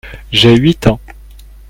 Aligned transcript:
J'ai 0.31 0.55
huit 0.55 0.87
ans. 0.87 0.99